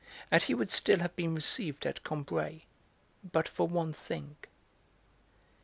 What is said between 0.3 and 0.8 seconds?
And he would